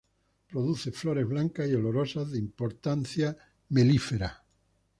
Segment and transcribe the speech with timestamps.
[0.49, 3.37] Produce flores blancas y olorosas, de importancia
[3.69, 4.43] melífera.